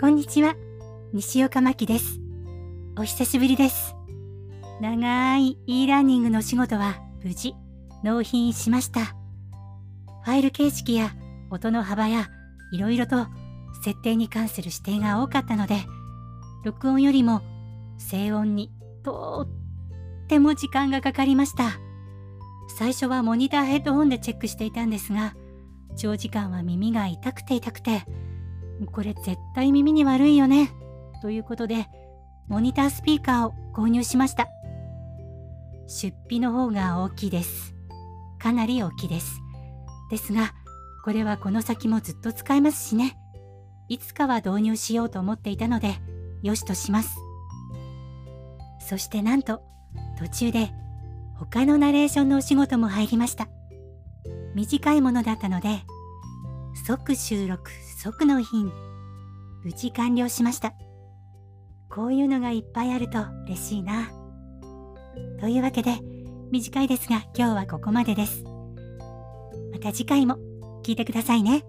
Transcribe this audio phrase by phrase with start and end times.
[0.00, 0.54] こんにちは。
[1.12, 2.20] 西岡真希です。
[2.96, 3.96] お久しぶりです。
[4.80, 7.56] 長い e ラーニングの仕事は無事
[8.04, 9.06] 納品しました。
[9.06, 11.16] ファイル形式や
[11.50, 12.28] 音の幅や
[12.70, 13.26] いろいろと
[13.82, 15.74] 設定に関する指定が多かったので、
[16.64, 17.42] 録音よりも
[17.98, 18.70] 静音に
[19.02, 19.48] と
[20.22, 21.72] っても時間がかかりました。
[22.78, 25.34] 最初はモニターヘッドホンでチェックしていたんですが、
[25.96, 28.04] 長時間は耳が痛くて痛くて、
[28.86, 30.70] これ絶対耳に悪いよね。
[31.20, 31.88] ということで、
[32.46, 34.48] モニタースピーカーを購入しました。
[35.86, 37.74] 出費の方が大きいです。
[38.38, 39.40] かなり大きいです。
[40.10, 40.52] ですが、
[41.04, 43.18] これはこの先もずっと使えますしね。
[43.88, 45.94] いつかは導入しようと思っていたので、
[46.42, 47.18] よしとします。
[48.80, 49.62] そしてなんと、
[50.18, 50.70] 途中で
[51.36, 53.48] 他のナレーションのお仕事も入りました。
[54.54, 55.84] 短いものだったので、
[56.88, 57.70] 即収録、
[58.02, 58.72] 即納品、
[59.62, 60.72] 無事完了しました。
[61.90, 64.10] こういうのがいっぱいあると嬉しいな。
[65.38, 65.98] というわけで、
[66.50, 68.42] 短いですが今日はここまでです。
[69.70, 70.38] また次回も
[70.82, 71.62] 聞いてくださいね。